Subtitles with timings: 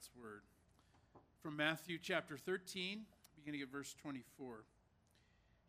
[0.00, 0.42] God's word.
[1.42, 3.02] From Matthew chapter 13,
[3.36, 4.64] beginning at verse 24.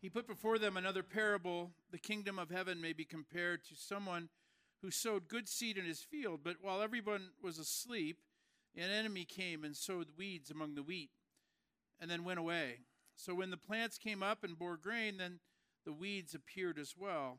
[0.00, 4.30] He put before them another parable the kingdom of heaven may be compared to someone
[4.80, 8.20] who sowed good seed in his field, but while everyone was asleep,
[8.74, 11.10] an enemy came and sowed weeds among the wheat,
[12.00, 12.78] and then went away.
[13.16, 15.40] So when the plants came up and bore grain, then
[15.84, 17.38] the weeds appeared as well.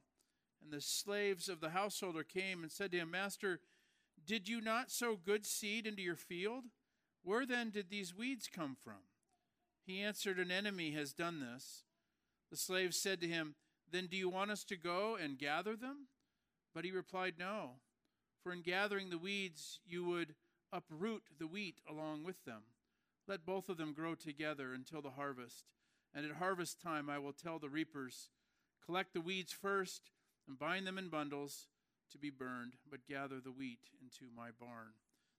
[0.62, 3.62] And the slaves of the householder came and said to him, Master,
[4.28, 6.66] did you not sow good seed into your field?
[7.24, 9.08] Where then did these weeds come from?
[9.86, 11.84] He answered, An enemy has done this.
[12.52, 13.56] The slave said to him,
[13.92, 16.08] Then do you want us to go and gather them?
[16.74, 17.72] But he replied, No,
[18.42, 20.36] for in gathering the weeds you would
[20.72, 22.64] uproot the wheat along with them.
[23.28, 25.66] Let both of them grow together until the harvest.
[26.14, 28.30] And at harvest time I will tell the reapers,
[28.86, 30.12] Collect the weeds first
[30.48, 31.68] and bind them in bundles
[32.12, 34.94] to be burned, but gather the wheat into my barn.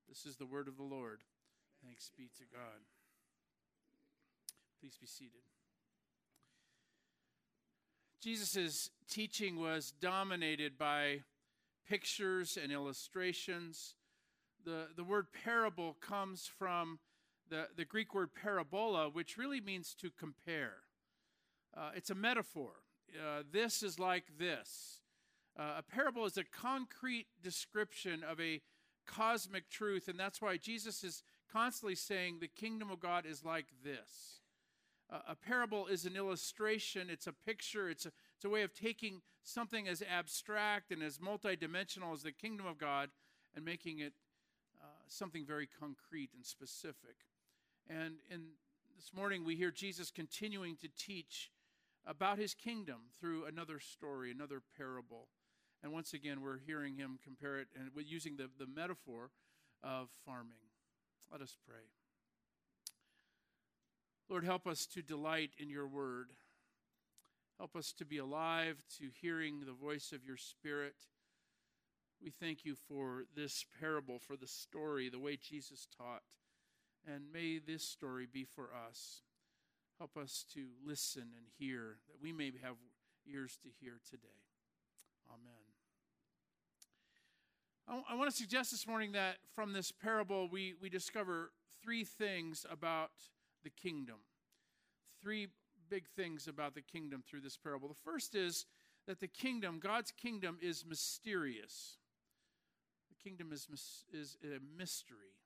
[0.09, 1.21] This is the word of the Lord.
[1.85, 2.81] Thanks be to God.
[4.81, 5.43] Please be seated.
[8.23, 11.21] Jesus' teaching was dominated by
[11.87, 13.97] pictures and illustrations.
[14.65, 17.01] The, the word parable comes from
[17.51, 20.77] the, the Greek word parabola, which really means to compare.
[21.77, 22.71] Uh, it's a metaphor.
[23.15, 25.01] Uh, this is like this.
[25.59, 28.63] Uh, a parable is a concrete description of a
[29.07, 33.67] cosmic truth, and that's why Jesus is constantly saying the kingdom of God is like
[33.83, 34.41] this.
[35.11, 38.75] Uh, a parable is an illustration, it's a picture, it's a, it's a way of
[38.75, 43.11] taking something as abstract and as multidimensional as the kingdom of God
[43.55, 44.15] and making it
[44.83, 47.17] uh, something very concrete and specific.
[47.89, 48.41] And in
[48.97, 51.51] this morning, we hear Jesus continuing to teach
[52.07, 55.29] about his kingdom through another story, another parable.
[55.83, 59.31] And once again, we're hearing him compare it and using the, the metaphor
[59.83, 60.57] of farming.
[61.31, 61.85] Let us pray.
[64.29, 66.29] Lord, help us to delight in your word.
[67.59, 70.95] Help us to be alive to hearing the voice of your spirit.
[72.23, 76.23] We thank you for this parable, for the story, the way Jesus taught.
[77.07, 79.23] And may this story be for us.
[79.99, 82.77] Help us to listen and hear, that we may have
[83.31, 84.41] ears to hear today.
[85.29, 85.65] Amen.
[87.87, 91.51] I want to suggest this morning that from this parable, we, we discover
[91.83, 93.11] three things about
[93.63, 94.17] the kingdom.
[95.23, 95.49] Three
[95.91, 97.89] big things about the kingdom through this parable.
[97.89, 98.65] The first is
[99.07, 101.99] that the kingdom, God's kingdom, is mysterious.
[103.11, 103.69] The kingdom is,
[104.13, 105.37] is a mystery.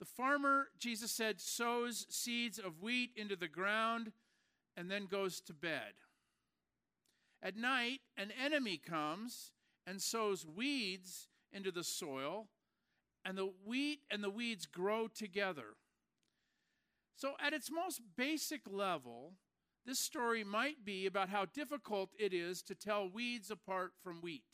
[0.00, 4.10] The farmer, Jesus said, sows seeds of wheat into the ground
[4.76, 5.92] and then goes to bed.
[7.40, 9.52] At night, an enemy comes
[9.86, 12.48] and sows weeds into the soil,
[13.24, 15.76] and the wheat and the weeds grow together.
[17.16, 19.34] So, at its most basic level,
[19.84, 24.44] this story might be about how difficult it is to tell weeds apart from wheat.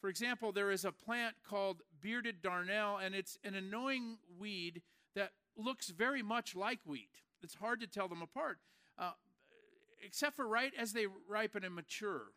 [0.00, 4.82] For example, there is a plant called bearded darnel, and it's an annoying weed
[5.14, 7.22] that looks very much like wheat.
[7.42, 8.58] It's hard to tell them apart.
[8.98, 9.12] Uh,
[10.04, 12.32] except for right as they ripen and mature.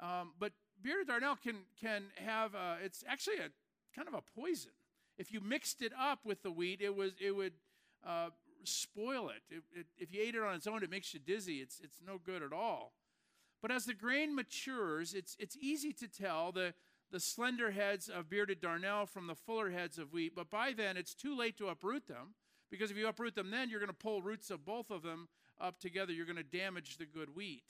[0.00, 3.50] Um, but bearded darnel can, can have, it's actually a
[3.94, 4.72] kind of a poison.
[5.16, 7.54] If you mixed it up with the wheat, it, was, it would
[8.06, 8.30] uh,
[8.64, 9.42] spoil it.
[9.50, 9.86] It, it.
[9.98, 11.56] If you ate it on its own, it makes you dizzy.
[11.56, 12.92] It's, it's no good at all.
[13.60, 16.74] But as the grain matures, it's, it's easy to tell the,
[17.10, 20.34] the slender heads of bearded darnel from the fuller heads of wheat.
[20.36, 22.34] But by then, it's too late to uproot them
[22.70, 25.28] because if you uproot them then, you're going to pull roots of both of them
[25.60, 26.12] up together.
[26.12, 27.64] You're going to damage the good wheat.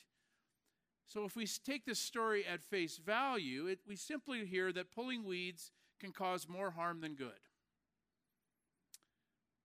[1.09, 5.25] So if we take this story at face value, it, we simply hear that pulling
[5.25, 7.41] weeds can cause more harm than good.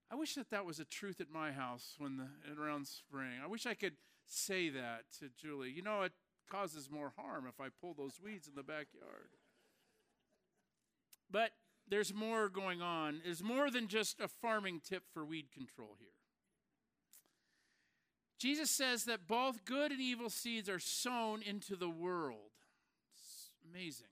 [0.09, 3.39] I wish that that was a truth at my house when the, around spring.
[3.43, 3.95] I wish I could
[4.25, 5.71] say that to Julie.
[5.71, 6.13] You know, it
[6.49, 9.31] causes more harm if I pull those weeds in the backyard.
[11.29, 11.51] But
[11.89, 13.21] there's more going on.
[13.23, 16.22] There's more than just a farming tip for weed control here.
[18.43, 22.51] Jesus says that both good and evil seeds are sown into the world.
[23.15, 24.07] It's amazing.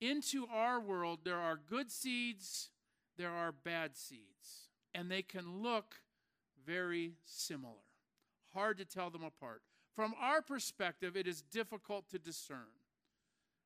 [0.00, 2.70] Into our world, there are good seeds,
[3.16, 5.96] there are bad seeds, and they can look
[6.64, 7.82] very similar.
[8.54, 9.62] Hard to tell them apart.
[9.96, 12.70] From our perspective, it is difficult to discern.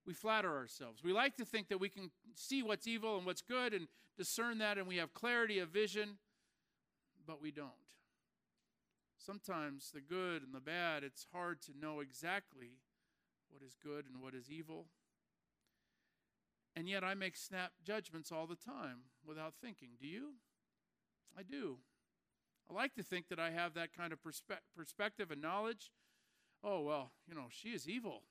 [0.07, 1.05] We flatter ourselves.
[1.05, 4.57] We like to think that we can see what's evil and what's good and discern
[4.61, 6.17] that, and we have clarity of vision,
[7.27, 7.92] but we don't.
[9.25, 12.79] Sometimes the good and the bad, it's hard to know exactly
[13.51, 14.87] what is good and what is evil.
[16.75, 19.91] And yet I make snap judgments all the time without thinking.
[20.01, 20.33] Do you?
[21.39, 21.79] I do.
[22.69, 25.93] I like to think that I have that kind of perspe- perspective and knowledge.
[26.65, 28.23] Oh, well, you know, she is evil.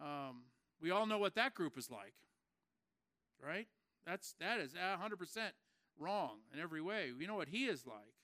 [0.00, 0.42] Um,
[0.80, 2.14] we all know what that group is like,
[3.42, 3.68] right?
[4.06, 5.38] That's, that is 100%
[5.98, 7.10] wrong in every way.
[7.16, 8.19] We know what he is like.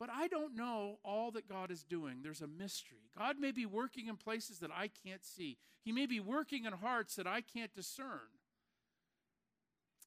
[0.00, 2.20] But I don't know all that God is doing.
[2.22, 3.10] There's a mystery.
[3.16, 6.72] God may be working in places that I can't see, He may be working in
[6.72, 8.32] hearts that I can't discern.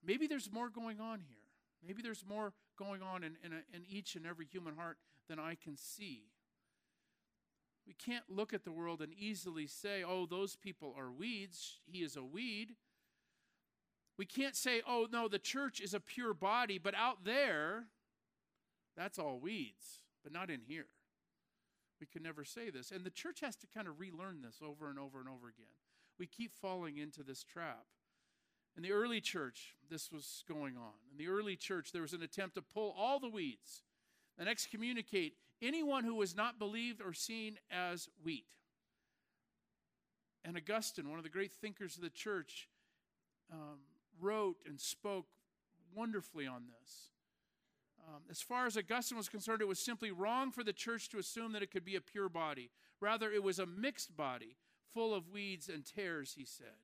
[0.03, 1.37] Maybe there's more going on here.
[1.85, 4.97] Maybe there's more going on in, in, a, in each and every human heart
[5.29, 6.23] than I can see.
[7.85, 11.79] We can't look at the world and easily say, oh, those people are weeds.
[11.85, 12.75] He is a weed.
[14.17, 17.85] We can't say, oh, no, the church is a pure body, but out there,
[18.95, 20.87] that's all weeds, but not in here.
[21.99, 22.91] We can never say this.
[22.91, 25.65] And the church has to kind of relearn this over and over and over again.
[26.19, 27.85] We keep falling into this trap.
[28.75, 30.93] In the early church, this was going on.
[31.11, 33.83] In the early church, there was an attempt to pull all the weeds
[34.37, 38.45] and excommunicate anyone who was not believed or seen as wheat.
[40.43, 42.67] And Augustine, one of the great thinkers of the church,
[43.51, 43.79] um,
[44.19, 45.27] wrote and spoke
[45.95, 47.12] wonderfully on this.
[48.07, 51.17] Um, as far as Augustine was concerned, it was simply wrong for the church to
[51.17, 52.69] assume that it could be a pure body.
[52.99, 54.57] Rather, it was a mixed body,
[54.93, 56.75] full of weeds and tares, he said.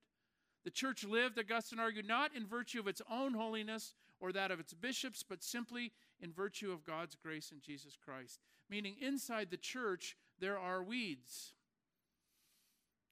[0.63, 4.59] The church lived, Augustine argued, not in virtue of its own holiness or that of
[4.59, 8.39] its bishops, but simply in virtue of God's grace in Jesus Christ.
[8.69, 11.53] Meaning, inside the church, there are weeds.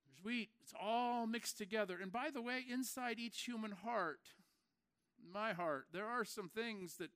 [0.06, 0.50] There's wheat.
[0.62, 1.98] It's all mixed together.
[2.02, 4.20] And by the way, inside each human heart,
[5.34, 7.12] my heart, there are some things that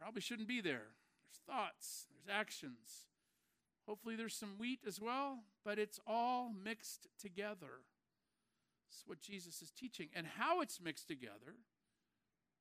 [0.00, 0.88] probably shouldn't be there.
[1.26, 3.06] There's thoughts, there's actions.
[3.86, 7.82] Hopefully, there's some wheat as well, but it's all mixed together.
[8.88, 10.08] That's what Jesus is teaching.
[10.14, 11.54] And how it's mixed together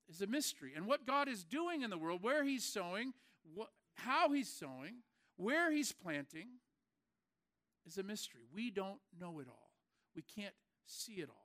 [0.07, 0.73] is a mystery.
[0.75, 3.13] And what God is doing in the world, where He's sowing,
[3.95, 4.97] how He's sowing,
[5.37, 6.47] where He's planting,
[7.87, 8.41] is a mystery.
[8.53, 9.71] We don't know it all,
[10.15, 10.55] we can't
[10.85, 11.44] see it all.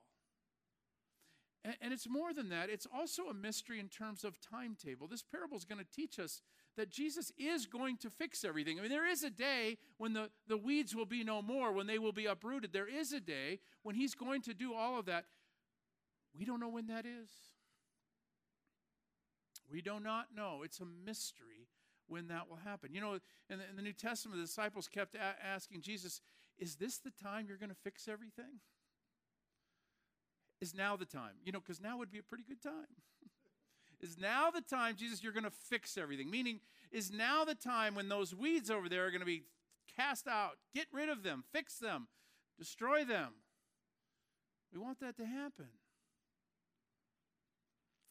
[1.63, 5.07] And, it's more than that, it's also a mystery in terms of timetable.
[5.07, 6.41] This parable is going to teach us
[6.77, 8.79] that Jesus is going to fix everything.
[8.79, 11.87] I mean, there is a day when the, the weeds will be no more, when
[11.87, 12.73] they will be uprooted.
[12.73, 15.27] There is a day when He's going to do all of that.
[16.39, 17.29] We don't know when that is.
[19.71, 20.63] We do not know.
[20.65, 21.69] It's a mystery
[22.07, 22.95] when that will happen.
[22.95, 23.19] You know,
[23.49, 26.21] in the, in the New Testament, the disciples kept a- asking Jesus,
[26.59, 28.61] Is this the time you're going to fix everything?
[30.61, 31.33] Is now the time?
[31.45, 32.73] You know, because now would be a pretty good time.
[34.01, 36.31] is now the time, Jesus, you're going to fix everything?
[36.31, 36.61] Meaning,
[36.93, 39.45] is now the time when those weeds over there are going to be
[39.97, 40.59] cast out?
[40.75, 42.09] Get rid of them, fix them,
[42.59, 43.33] destroy them.
[44.73, 45.69] We want that to happen.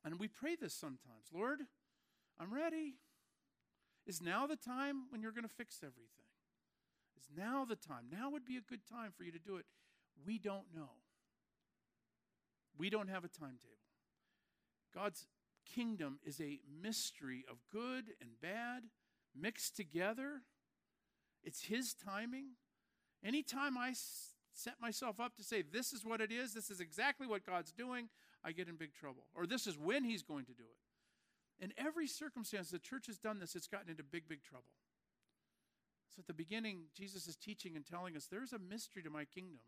[0.04, 1.60] And we pray this sometimes Lord,
[2.40, 2.96] I'm ready.
[4.08, 6.26] Is now the time when you're going to fix everything?
[7.16, 8.06] Is now the time?
[8.12, 9.66] Now would be a good time for you to do it.
[10.26, 10.90] We don't know.
[12.78, 13.76] We don't have a timetable.
[14.94, 15.28] God's
[15.66, 18.84] kingdom is a mystery of good and bad
[19.40, 20.42] mixed together.
[21.44, 22.52] It's His timing.
[23.24, 23.94] Anytime I
[24.54, 27.72] set myself up to say, this is what it is, this is exactly what God's
[27.72, 28.10] doing,
[28.44, 29.26] I get in big trouble.
[29.36, 31.64] Or this is when He's going to do it.
[31.64, 34.72] In every circumstance, the church has done this, it's gotten into big, big trouble.
[36.16, 39.26] So at the beginning, Jesus is teaching and telling us there's a mystery to my
[39.26, 39.60] kingdom.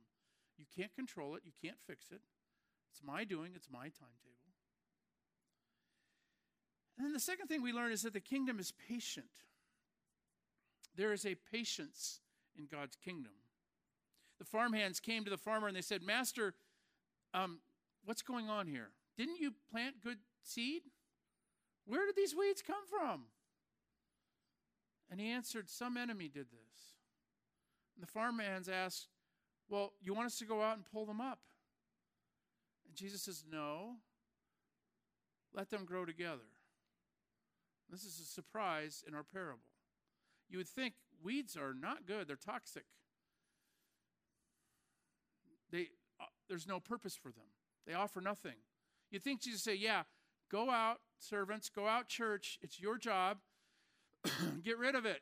[0.57, 2.21] You can't control it, you can't fix it.
[2.91, 4.31] It's my doing, it's my timetable.
[6.98, 9.25] And then the second thing we learn is that the kingdom is patient.
[10.95, 12.19] There is a patience
[12.57, 13.31] in God's kingdom.
[14.39, 16.53] The farmhands came to the farmer and they said, Master,
[17.33, 17.60] um,
[18.05, 18.89] what's going on here?
[19.17, 20.83] Didn't you plant good seed?
[21.86, 23.24] Where did these weeds come from?
[25.10, 26.95] And he answered, Some enemy did this.
[27.95, 29.07] And the farmhands asked,
[29.69, 31.39] Well, you want us to go out and pull them up?
[32.91, 33.95] And Jesus says, No,
[35.53, 36.50] let them grow together.
[37.89, 39.63] This is a surprise in our parable.
[40.50, 42.83] You would think weeds are not good, they're toxic.
[45.71, 45.88] They,
[46.19, 47.48] uh, there's no purpose for them,
[47.88, 48.55] they offer nothing.
[49.10, 50.03] You'd think Jesus say, Yeah,
[50.51, 53.38] go out, servants, go out, church, it's your job.
[54.63, 55.21] get rid of it.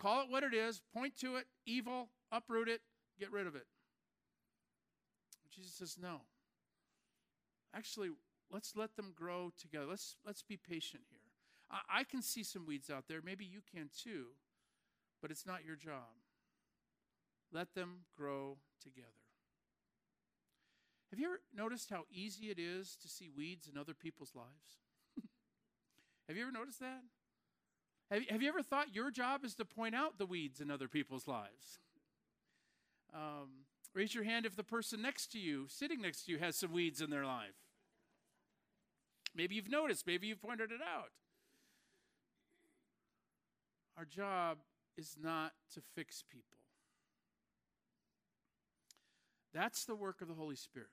[0.00, 2.80] Call it what it is, point to it, evil, uproot it,
[3.20, 3.66] get rid of it.
[5.54, 6.22] Jesus says, No.
[7.74, 8.10] Actually,
[8.50, 9.86] let's let them grow together.
[9.86, 11.18] Let's, let's be patient here.
[11.70, 13.20] I, I can see some weeds out there.
[13.24, 14.26] Maybe you can too,
[15.20, 16.12] but it's not your job.
[17.52, 19.08] Let them grow together.
[21.10, 24.80] Have you ever noticed how easy it is to see weeds in other people's lives?
[26.28, 27.02] have you ever noticed that?
[28.10, 30.88] Have, have you ever thought your job is to point out the weeds in other
[30.88, 31.78] people's lives?
[33.14, 36.56] Um, raise your hand if the person next to you, sitting next to you, has
[36.56, 37.54] some weeds in their life.
[39.34, 41.10] Maybe you've noticed, maybe you've pointed it out.
[43.96, 44.58] Our job
[44.96, 46.58] is not to fix people.
[49.54, 50.88] That's the work of the Holy Spirit.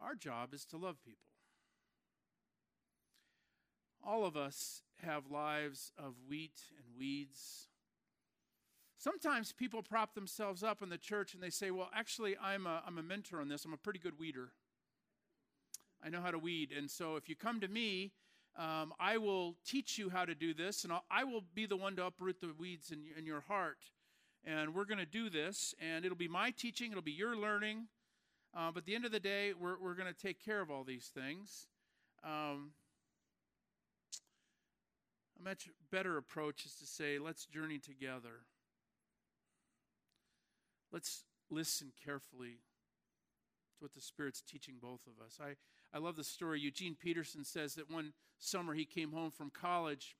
[0.00, 1.18] Our job is to love people.
[4.02, 7.68] All of us have lives of wheat and weeds.
[9.00, 12.82] Sometimes people prop themselves up in the church and they say, Well, actually, I'm a,
[12.86, 13.64] I'm a mentor on this.
[13.64, 14.50] I'm a pretty good weeder.
[16.04, 16.70] I know how to weed.
[16.76, 18.12] And so if you come to me,
[18.58, 21.78] um, I will teach you how to do this, and I'll, I will be the
[21.78, 23.78] one to uproot the weeds in, in your heart.
[24.44, 27.86] And we're going to do this, and it'll be my teaching, it'll be your learning.
[28.54, 30.70] Uh, but at the end of the day, we're, we're going to take care of
[30.70, 31.68] all these things.
[32.22, 32.72] Um,
[35.38, 38.40] a much better approach is to say, let's journey together.
[40.92, 42.58] Let's listen carefully
[43.78, 45.38] to what the Spirit's teaching both of us.
[45.40, 45.56] I,
[45.96, 46.60] I love the story.
[46.60, 50.16] Eugene Peterson says that one summer he came home from college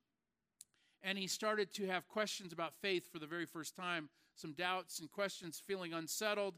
[1.02, 5.00] and he started to have questions about faith for the very first time, some doubts
[5.00, 6.56] and questions, feeling unsettled.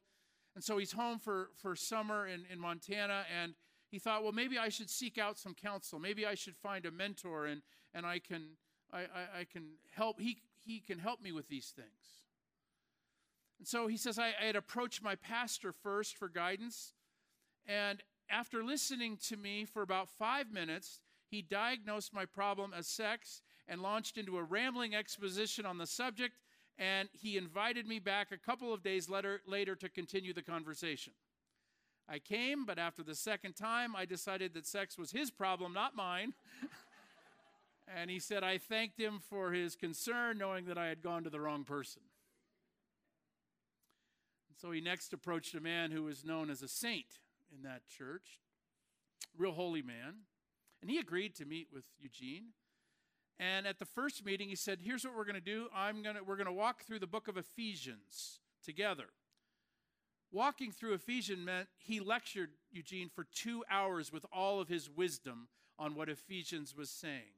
[0.54, 3.54] And so he's home for, for summer in, in Montana and
[3.90, 5.98] he thought, well, maybe I should seek out some counsel.
[5.98, 7.62] Maybe I should find a mentor and,
[7.94, 8.56] and I can
[8.92, 11.88] I, I, I can help he, he can help me with these things.
[13.62, 16.94] And so he says, I, I had approached my pastor first for guidance.
[17.64, 20.98] And after listening to me for about five minutes,
[21.30, 26.34] he diagnosed my problem as sex and launched into a rambling exposition on the subject.
[26.76, 31.12] And he invited me back a couple of days later, later to continue the conversation.
[32.08, 35.94] I came, but after the second time, I decided that sex was his problem, not
[35.94, 36.34] mine.
[37.96, 41.30] and he said, I thanked him for his concern, knowing that I had gone to
[41.30, 42.02] the wrong person.
[44.62, 47.18] So he next approached a man who was known as a saint
[47.52, 48.38] in that church,
[49.36, 50.18] real holy man.
[50.80, 52.50] And he agreed to meet with Eugene.
[53.40, 55.66] And at the first meeting, he said, Here's what we're going to do.
[55.74, 59.06] I'm gonna, we're going to walk through the book of Ephesians together.
[60.30, 65.48] Walking through Ephesians meant he lectured Eugene for two hours with all of his wisdom
[65.76, 67.34] on what Ephesians was saying.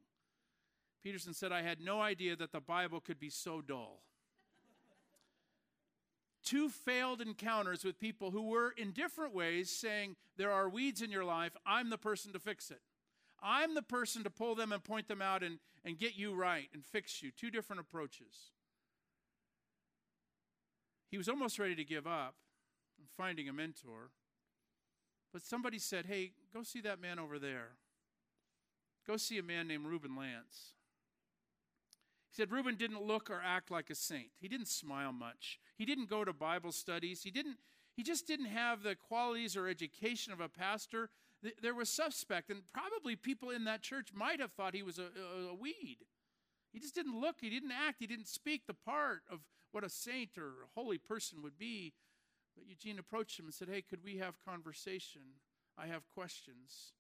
[1.02, 4.02] Peterson said, I had no idea that the Bible could be so dull
[6.44, 11.10] two failed encounters with people who were in different ways saying, There are weeds in
[11.10, 11.56] your life.
[11.66, 12.80] I'm the person to fix it.
[13.42, 16.68] I'm the person to pull them and point them out and, and get you right
[16.72, 17.30] and fix you.
[17.30, 18.52] Two different approaches.
[21.10, 22.34] He was almost ready to give up
[22.98, 24.10] and finding a mentor.
[25.32, 27.70] But somebody said, Hey, go see that man over there.
[29.06, 30.73] Go see a man named Reuben Lance.
[32.34, 34.30] He said Reuben didn't look or act like a saint.
[34.40, 35.60] He didn't smile much.
[35.76, 37.22] He didn't go to Bible studies.
[37.22, 37.58] He didn't
[37.96, 41.10] he just didn't have the qualities or education of a pastor.
[41.62, 45.04] There was suspect, and probably people in that church might have thought he was a,
[45.04, 45.98] a, a weed.
[46.72, 49.88] He just didn't look, he didn't act, he didn't speak the part of what a
[49.88, 51.92] saint or a holy person would be.
[52.56, 55.22] But Eugene approached him and said, Hey, could we have conversation?
[55.78, 56.94] I have questions.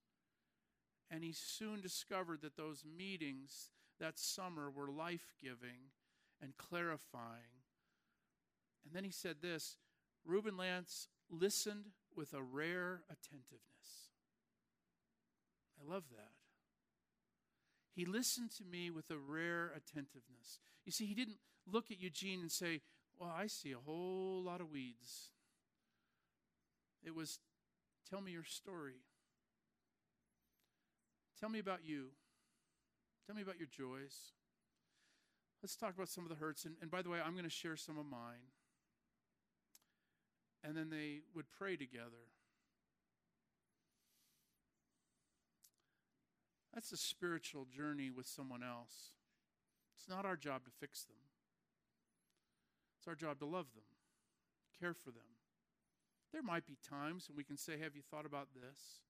[1.10, 5.90] And he soon discovered that those meetings, that summer were life giving
[6.42, 7.62] and clarifying.
[8.84, 9.76] And then he said this
[10.24, 11.86] Reuben Lance listened
[12.16, 14.10] with a rare attentiveness.
[15.80, 16.32] I love that.
[17.94, 20.58] He listened to me with a rare attentiveness.
[20.84, 21.38] You see, he didn't
[21.70, 22.80] look at Eugene and say,
[23.18, 25.30] Well, I see a whole lot of weeds.
[27.04, 27.38] It was,
[28.08, 29.02] Tell me your story.
[31.38, 32.08] Tell me about you.
[33.26, 34.32] Tell me about your joys.
[35.62, 36.64] Let's talk about some of the hurts.
[36.64, 38.52] And, and by the way, I'm going to share some of mine.
[40.62, 42.28] And then they would pray together.
[46.74, 49.12] That's a spiritual journey with someone else.
[49.96, 51.16] It's not our job to fix them,
[52.98, 53.84] it's our job to love them,
[54.80, 55.22] care for them.
[56.32, 59.00] There might be times when we can say, Have you thought about this?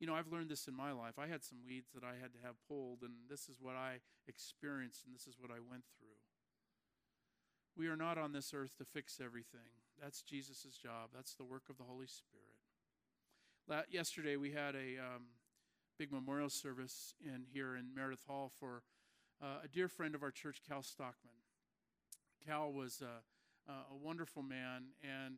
[0.00, 1.18] You know, I've learned this in my life.
[1.18, 4.00] I had some weeds that I had to have pulled, and this is what I
[4.26, 6.16] experienced, and this is what I went through.
[7.76, 9.76] We are not on this earth to fix everything.
[10.02, 13.84] That's Jesus' job, that's the work of the Holy Spirit.
[13.90, 15.26] yesterday, we had a um,
[15.98, 18.82] big memorial service in here in Meredith Hall for
[19.42, 21.34] uh, a dear friend of our church, Cal Stockman.
[22.46, 25.36] Cal was a, a wonderful man, and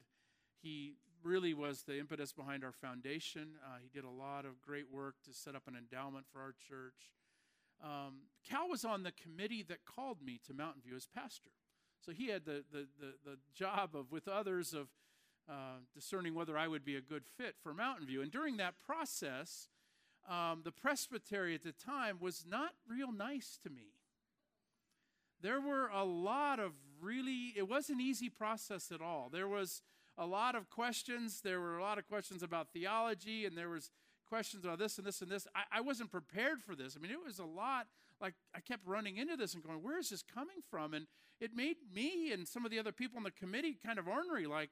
[0.62, 3.48] he really was the impetus behind our foundation.
[3.64, 6.54] Uh, he did a lot of great work to set up an endowment for our
[6.68, 7.12] church.
[7.82, 11.50] Um, Cal was on the committee that called me to Mountain View as pastor.
[12.04, 14.88] So he had the, the, the, the job of, with others, of
[15.48, 18.22] uh, discerning whether I would be a good fit for Mountain View.
[18.22, 19.68] And during that process,
[20.28, 23.94] um, the presbytery at the time was not real nice to me.
[25.40, 29.28] There were a lot of really, it wasn't an easy process at all.
[29.32, 29.82] There was
[30.18, 31.40] a lot of questions.
[31.42, 33.90] There were a lot of questions about theology, and there was
[34.28, 35.46] questions about this and this and this.
[35.54, 36.96] I, I wasn't prepared for this.
[36.96, 37.86] I mean, it was a lot.
[38.20, 41.06] Like I kept running into this and going, "Where is this coming from?" And
[41.40, 44.46] it made me and some of the other people on the committee kind of ornery.
[44.46, 44.70] Like,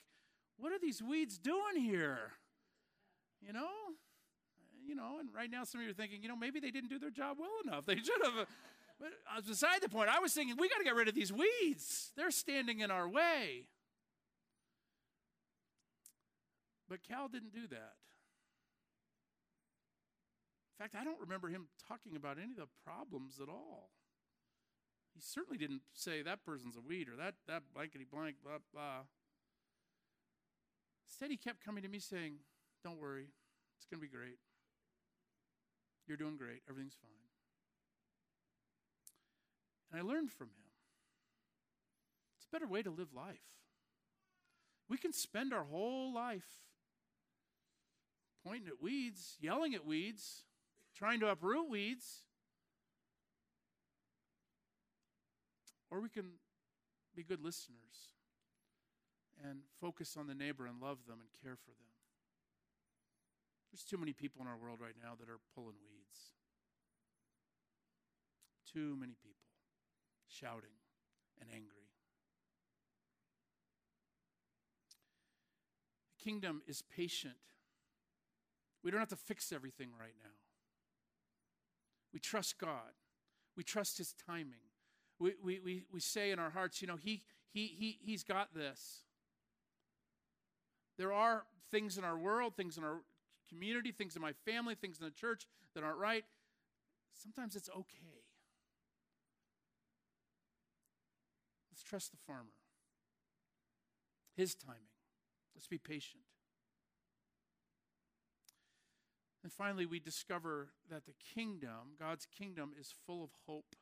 [0.56, 2.32] what are these weeds doing here?
[3.40, 5.18] You know, uh, you know.
[5.18, 7.10] And right now, some of you are thinking, you know, maybe they didn't do their
[7.10, 7.84] job well enough.
[7.86, 8.36] They should have.
[8.38, 8.44] Uh,
[9.00, 11.32] but uh, beside the point, I was thinking, we got to get rid of these
[11.32, 12.12] weeds.
[12.16, 13.66] They're standing in our way.
[16.90, 17.94] But Cal didn't do that.
[20.74, 23.90] In fact, I don't remember him talking about any of the problems at all.
[25.14, 29.02] He certainly didn't say that person's a weed or that, that blankety blank, blah, blah.
[31.06, 32.34] Instead, he kept coming to me saying,
[32.82, 33.28] Don't worry,
[33.76, 34.38] it's going to be great.
[36.08, 37.10] You're doing great, everything's fine.
[39.92, 40.70] And I learned from him.
[42.38, 43.38] It's a better way to live life.
[44.88, 46.48] We can spend our whole life
[48.44, 50.44] pointing at weeds, yelling at weeds,
[50.96, 52.22] trying to uproot weeds.
[55.90, 56.32] Or we can
[57.14, 58.14] be good listeners
[59.44, 61.90] and focus on the neighbor and love them and care for them.
[63.72, 66.32] There's too many people in our world right now that are pulling weeds.
[68.72, 69.50] Too many people
[70.28, 70.76] shouting
[71.40, 71.88] and angry.
[76.18, 77.34] The kingdom is patient
[78.82, 80.30] we don't have to fix everything right now.
[82.12, 82.94] We trust God.
[83.56, 84.66] We trust His timing.
[85.18, 88.54] We, we, we, we say in our hearts, you know, he, he, he, He's got
[88.54, 89.04] this.
[90.96, 93.02] There are things in our world, things in our
[93.48, 96.24] community, things in my family, things in the church that aren't right.
[97.12, 98.24] Sometimes it's okay.
[101.70, 102.56] Let's trust the farmer,
[104.36, 104.80] his timing.
[105.54, 106.22] Let's be patient.
[109.42, 113.74] And finally, we discover that the kingdom, God's kingdom, is full of hope.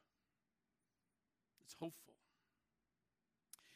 [1.64, 2.14] It's hopeful.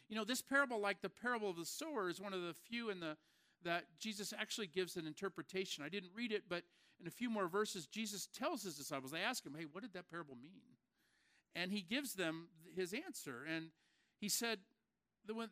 [0.08, 2.90] You know, this parable, like the parable of the sower, is one of the few
[2.90, 3.16] in the
[3.64, 5.84] that Jesus actually gives an interpretation.
[5.84, 6.64] I didn't read it, but
[7.00, 9.92] in a few more verses, Jesus tells his disciples, they ask him, Hey, what did
[9.94, 10.62] that parable mean?
[11.54, 13.44] And he gives them his answer.
[13.48, 13.66] And
[14.18, 14.58] he said,
[15.26, 15.48] the, when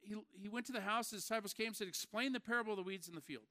[0.00, 2.76] he, he went to the house, his disciples came and said, Explain the parable of
[2.76, 3.44] the weeds in the field.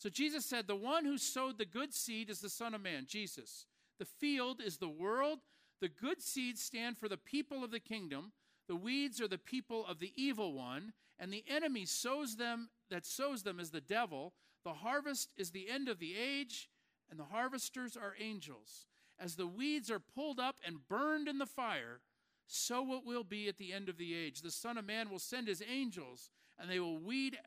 [0.00, 3.04] So Jesus said, The one who sowed the good seed is the Son of Man,
[3.06, 3.66] Jesus.
[3.98, 5.40] The field is the world.
[5.82, 8.32] The good seeds stand for the people of the kingdom.
[8.66, 13.04] The weeds are the people of the evil one, and the enemy sows them that
[13.04, 14.32] sows them is the devil.
[14.64, 16.70] The harvest is the end of the age,
[17.10, 18.86] and the harvesters are angels.
[19.18, 22.00] As the weeds are pulled up and burned in the fire,
[22.46, 24.40] so it will be at the end of the age.
[24.40, 27.38] The Son of Man will send his angels, and they will weed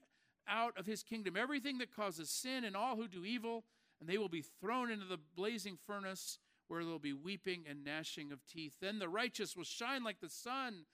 [0.48, 3.64] out of his kingdom everything that causes sin and all who do evil,
[4.00, 7.84] and they will be thrown into the blazing furnace where there will be weeping and
[7.84, 8.76] gnashing of teeth.
[8.82, 10.86] Then the righteous will shine like the sun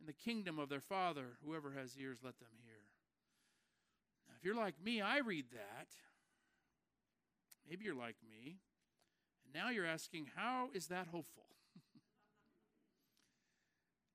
[0.00, 1.38] in the kingdom of their Father.
[1.44, 2.80] Whoever has ears, let them hear.
[4.28, 5.88] Now, if you're like me, I read that.
[7.68, 8.58] Maybe you're like me.
[9.44, 11.44] And now you're asking, how is that hopeful?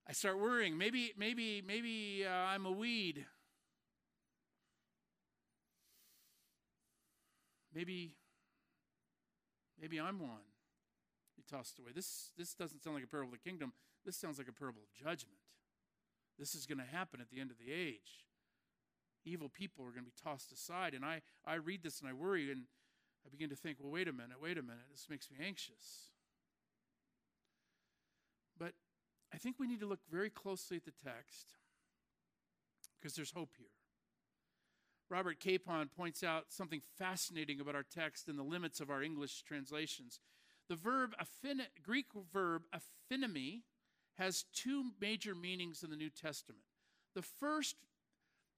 [0.08, 0.78] I start worrying.
[0.78, 3.26] Maybe, maybe, maybe uh, I'm a weed.
[7.78, 8.16] Maybe,
[9.80, 10.50] maybe I'm one.
[11.36, 11.92] He tossed away.
[11.94, 13.72] This, this doesn't sound like a parable of the kingdom.
[14.04, 15.38] This sounds like a parable of judgment.
[16.40, 18.26] This is going to happen at the end of the age.
[19.26, 20.96] Evil people are going to be tossed aside.
[20.96, 22.64] And I, I read this and I worry and
[23.24, 24.90] I begin to think, well, wait a minute, wait a minute.
[24.92, 26.14] This makes me anxious.
[28.58, 28.74] But
[29.32, 31.58] I think we need to look very closely at the text
[33.00, 33.77] because there's hope here.
[35.10, 39.44] Robert Capon points out something fascinating about our text and the limits of our English
[39.44, 40.20] translations.
[40.70, 43.62] The verb affin- Greek verb aphinemi
[44.18, 46.64] has two major meanings in the New Testament.
[47.16, 47.78] The first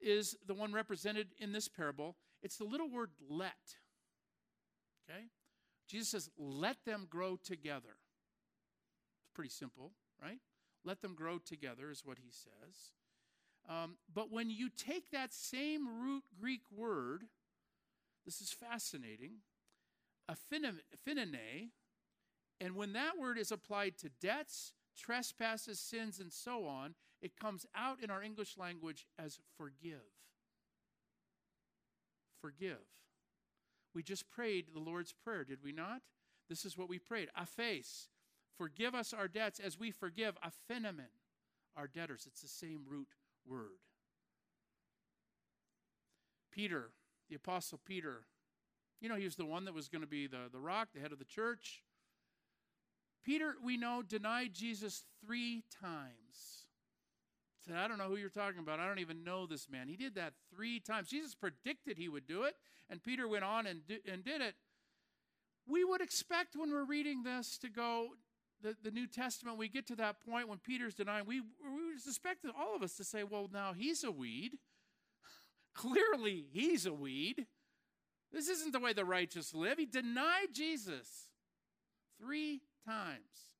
[0.00, 2.16] is the one represented in this parable.
[2.42, 3.76] It's the little word let.
[5.08, 5.24] Okay?
[5.86, 7.96] Jesus says, let them grow together.
[9.22, 10.38] It's pretty simple, right?
[10.84, 12.92] Let them grow together is what he says.
[13.68, 17.24] Um, but when you take that same root Greek word,
[18.24, 19.38] this is fascinating,
[20.30, 21.70] aphinene,
[22.60, 27.66] and when that word is applied to debts, trespasses, sins, and so on, it comes
[27.74, 30.00] out in our English language as forgive.
[32.40, 32.78] Forgive.
[33.94, 36.02] We just prayed the Lord's Prayer, did we not?
[36.48, 37.28] This is what we prayed.
[37.36, 38.08] Aphes.
[38.56, 41.12] Forgive us our debts as we forgive aphenemen,
[41.76, 42.24] our debtors.
[42.26, 43.08] It's the same root
[43.50, 43.80] word.
[46.52, 46.90] Peter,
[47.28, 48.22] the Apostle Peter,
[49.00, 51.00] you know, he was the one that was going to be the, the rock, the
[51.00, 51.82] head of the church.
[53.24, 56.66] Peter, we know, denied Jesus three times.
[57.66, 58.80] Said, I don't know who you're talking about.
[58.80, 59.88] I don't even know this man.
[59.88, 61.08] He did that three times.
[61.08, 62.54] Jesus predicted he would do it,
[62.88, 64.54] and Peter went on and, and did it.
[65.68, 68.08] We would expect when we're reading this to go,
[68.62, 71.96] the, the New Testament, we get to that point when Peter's denying, we, we would
[72.06, 74.52] expect all of us to say, well, now he's a weed.
[75.74, 77.46] Clearly, he's a weed.
[78.32, 79.78] This isn't the way the righteous live.
[79.78, 81.28] He denied Jesus
[82.20, 83.50] three times.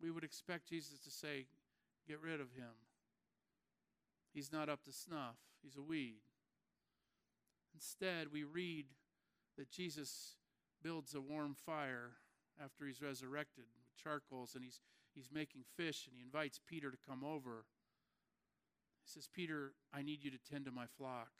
[0.00, 1.46] We would expect Jesus to say,
[2.06, 2.74] Get rid of him.
[4.34, 6.20] He's not up to snuff, he's a weed.
[7.74, 8.86] Instead, we read
[9.56, 10.36] that Jesus
[10.82, 12.12] builds a warm fire
[12.62, 14.80] after he's resurrected with charcoals and he's,
[15.14, 17.64] he's making fish and he invites Peter to come over.
[19.04, 21.30] He says, Peter, I need you to tend to my flock.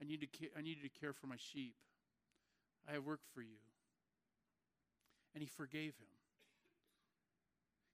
[0.00, 1.74] I need, to I need you to care for my sheep.
[2.88, 3.58] I have work for you.
[5.34, 6.08] And he forgave him.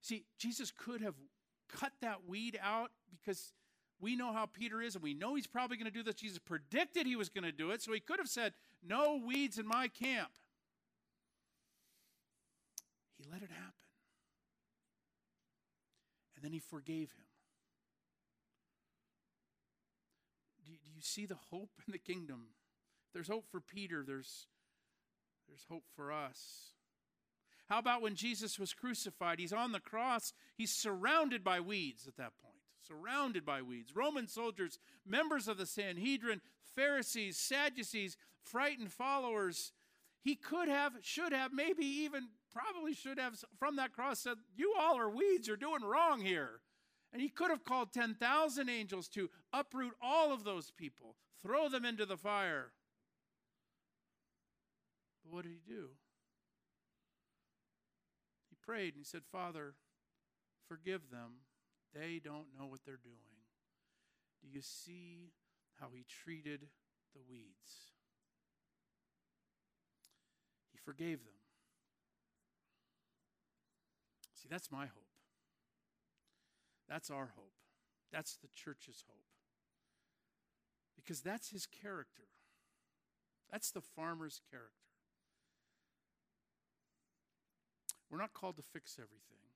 [0.03, 1.14] See, Jesus could have
[1.68, 3.53] cut that weed out because
[4.01, 6.14] we know how Peter is and we know he's probably going to do this.
[6.14, 8.53] Jesus predicted he was going to do it, so he could have said,
[8.87, 10.31] No weeds in my camp.
[13.16, 13.73] He let it happen.
[16.37, 17.25] And then he forgave him.
[20.64, 22.49] Do you, do you see the hope in the kingdom?
[23.12, 24.49] There's hope for Peter, there's,
[25.49, 26.73] there's hope for us.
[27.68, 29.38] How about when Jesus was crucified?
[29.38, 32.54] He's on the cross, he's surrounded by weeds at that point.
[32.87, 33.94] Surrounded by weeds.
[33.94, 36.40] Roman soldiers, members of the Sanhedrin,
[36.75, 39.73] Pharisees, Sadducees, frightened followers.
[40.20, 44.75] He could have, should have, maybe even probably should have from that cross said, You
[44.79, 46.61] all are weeds, you're doing wrong here.
[47.12, 51.85] And he could have called 10,000 angels to uproot all of those people, throw them
[51.85, 52.73] into the fire.
[55.25, 55.90] But what did he do?
[58.51, 59.75] He prayed and he said, Father,
[60.68, 61.35] forgive them.
[61.94, 63.16] They don't know what they're doing.
[64.42, 65.33] Do you see
[65.80, 66.66] how he treated
[67.14, 67.92] the weeds?
[70.72, 71.35] He forgave them.
[74.35, 75.04] See, that's my hope.
[76.88, 77.52] That's our hope.
[78.12, 79.24] That's the church's hope.
[80.96, 82.24] Because that's his character.
[83.50, 84.70] That's the farmer's character.
[88.11, 89.54] We're not called to fix everything.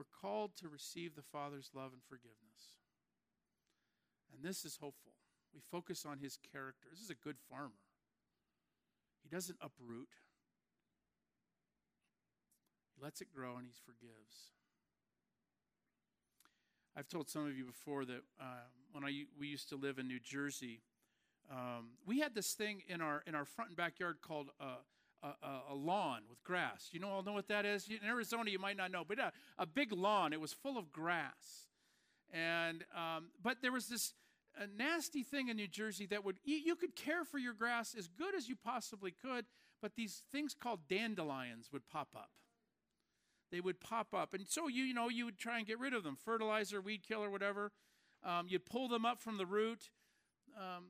[0.00, 2.72] We're called to receive the Father's love and forgiveness.
[4.32, 5.12] And this is hopeful.
[5.52, 6.88] We focus on his character.
[6.90, 7.84] This is a good farmer.
[9.22, 10.08] He doesn't uproot,
[12.96, 14.54] he lets it grow and he forgives.
[16.96, 20.08] I've told some of you before that uh, when I, we used to live in
[20.08, 20.80] New Jersey,
[21.50, 24.76] um, we had this thing in our in our front and backyard called uh,
[25.22, 26.88] a, a, lawn with grass.
[26.92, 27.88] You know all know what that is?
[27.88, 30.32] In Arizona, you might not know, but a, a big lawn.
[30.32, 31.68] It was full of grass,
[32.32, 34.14] and um, but there was this
[34.58, 38.08] a nasty thing in New Jersey that would you could care for your grass as
[38.08, 39.46] good as you possibly could,
[39.80, 42.30] but these things called dandelions would pop up.
[43.50, 45.94] They would pop up, and so you you know you would try and get rid
[45.94, 47.72] of them, fertilizer, weed killer, whatever.
[48.22, 49.90] Um, you'd pull them up from the root.
[50.56, 50.84] Um,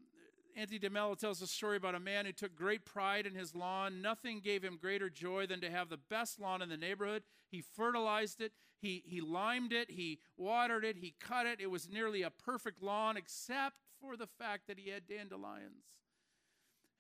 [0.57, 4.03] Anthony DeMello tells a story about a man who took great pride in his lawn.
[4.03, 7.23] Nothing gave him greater joy than to have the best lawn in the neighborhood.
[7.51, 11.61] He fertilized it, he, he limed it, he watered it, he cut it.
[11.61, 15.85] It was nearly a perfect lawn, except for the fact that he had dandelions.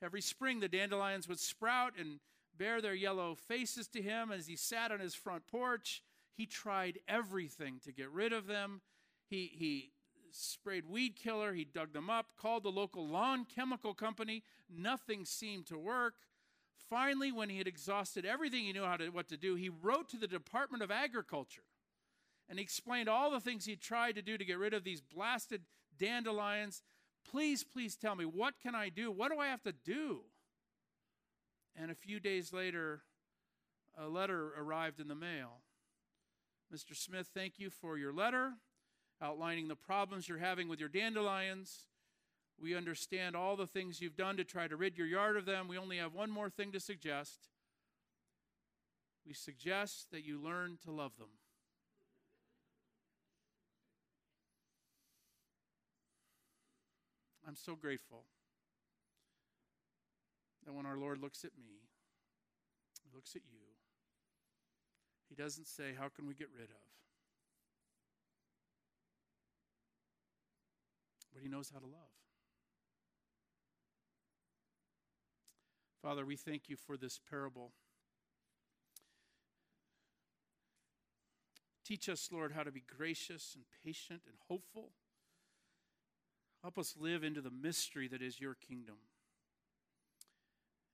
[0.02, 2.20] Every spring, the dandelions would sprout and
[2.56, 6.02] bear their yellow faces to him as he sat on his front porch.
[6.36, 8.80] He tried everything to get rid of them.
[9.28, 9.92] He, he
[10.32, 11.52] sprayed weed killer.
[11.52, 14.42] He dug them up, called the local lawn chemical company.
[14.68, 16.14] Nothing seemed to work.
[16.88, 20.08] Finally, when he had exhausted everything he knew how to, what to do, he wrote
[20.08, 21.62] to the Department of Agriculture
[22.48, 25.00] and he explained all the things he tried to do to get rid of these
[25.00, 25.62] blasted
[25.98, 26.82] dandelions.
[27.30, 29.12] Please, please tell me, what can I do?
[29.12, 30.22] What do I have to do?
[31.80, 33.02] And a few days later,
[33.96, 35.60] a letter arrived in the mail.
[36.74, 36.96] Mr.
[36.96, 38.54] Smith, thank you for your letter
[39.22, 41.86] outlining the problems you're having with your dandelions.
[42.60, 45.68] We understand all the things you've done to try to rid your yard of them.
[45.68, 47.48] We only have one more thing to suggest.
[49.26, 51.28] We suggest that you learn to love them.
[57.46, 58.24] I'm so grateful
[60.64, 61.82] that when our Lord looks at me,
[63.02, 63.58] he looks at you,
[65.28, 66.90] he doesn't say, How can we get rid of?
[71.40, 72.12] But he knows how to love.
[76.02, 77.72] Father, we thank you for this parable.
[81.82, 84.90] Teach us, Lord, how to be gracious and patient and hopeful.
[86.60, 88.96] Help us live into the mystery that is your kingdom.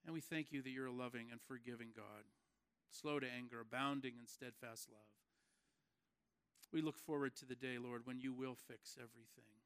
[0.04, 2.22] And we thank you that you're a loving and forgiving God,
[2.88, 5.00] slow to anger, abounding in steadfast love.
[6.72, 9.65] We look forward to the day, Lord, when you will fix everything.